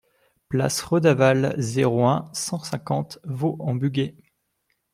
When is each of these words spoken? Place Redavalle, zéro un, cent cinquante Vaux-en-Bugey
Place 0.49 0.81
Redavalle, 0.81 1.53
zéro 1.59 2.07
un, 2.07 2.27
cent 2.33 2.57
cinquante 2.57 3.19
Vaux-en-Bugey 3.23 4.15